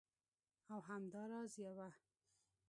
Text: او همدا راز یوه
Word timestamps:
او 0.69 0.79
همدا 0.83 1.25
راز 1.25 1.59
یوه 1.59 1.91